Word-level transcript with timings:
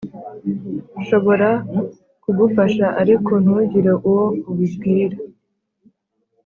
nshobora 0.99 1.49
kugufasha 2.23 2.85
ariko 3.01 3.31
ntugire 3.43 3.91
uwo 4.07 4.25
ubibwira? 4.51 5.17